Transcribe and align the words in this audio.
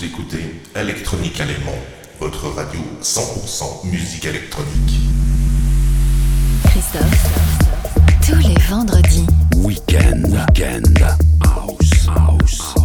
Vous 0.00 0.06
écoutez 0.06 0.62
Electronique 0.74 1.38
Allemand, 1.42 1.76
votre 2.20 2.46
radio 2.48 2.80
100% 3.02 3.86
musique 3.86 4.24
électronique. 4.24 4.98
Christophe, 6.64 7.28
tous 8.26 8.48
les 8.48 8.54
vendredis. 8.70 9.26
Weekend, 9.56 10.26
weekend, 10.28 10.98
house, 11.42 12.08
house, 12.08 12.79